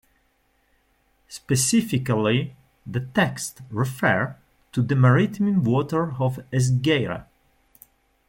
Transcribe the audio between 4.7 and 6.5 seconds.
to the maritime waters of